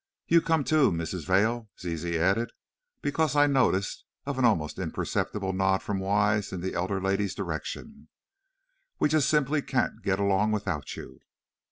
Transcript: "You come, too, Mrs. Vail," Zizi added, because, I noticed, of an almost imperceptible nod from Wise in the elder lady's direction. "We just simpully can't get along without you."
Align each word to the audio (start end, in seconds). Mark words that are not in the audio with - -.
"You 0.27 0.41
come, 0.41 0.63
too, 0.63 0.91
Mrs. 0.91 1.27
Vail," 1.27 1.69
Zizi 1.79 2.17
added, 2.17 2.49
because, 3.03 3.35
I 3.35 3.45
noticed, 3.45 4.03
of 4.25 4.39
an 4.39 4.45
almost 4.45 4.79
imperceptible 4.79 5.53
nod 5.53 5.83
from 5.83 5.99
Wise 5.99 6.51
in 6.51 6.61
the 6.61 6.73
elder 6.73 6.99
lady's 6.99 7.35
direction. 7.35 8.07
"We 8.97 9.09
just 9.09 9.29
simpully 9.29 9.61
can't 9.61 10.01
get 10.01 10.17
along 10.17 10.53
without 10.53 10.95
you." 10.95 11.19